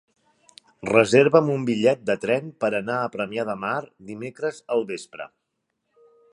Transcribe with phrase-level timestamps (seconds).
[0.89, 3.77] Reserva'm un bitllet de tren per anar a Premià de Mar
[4.11, 5.33] dimecres al vespre.